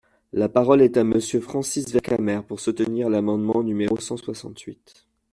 La 0.33 0.49
parole 0.49 0.81
est 0.81 0.97
à 0.97 1.03
Monsieur 1.03 1.39
Francis 1.41 1.91
Vercamer, 1.91 2.39
pour 2.47 2.59
soutenir 2.59 3.07
l’amendement 3.07 3.61
numéro 3.61 3.97
cent 3.99 4.17
soixante-huit. 4.17 5.05